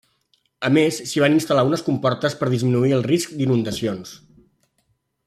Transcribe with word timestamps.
A 0.69 0.71
més, 0.77 0.95
s'hi 1.09 1.21
van 1.23 1.35
instal·lar 1.35 1.65
unes 1.69 1.85
comportes 1.89 2.37
per 2.41 2.49
disminuir 2.55 2.97
el 3.01 3.07
risc 3.11 3.39
d'inundacions. 3.43 4.15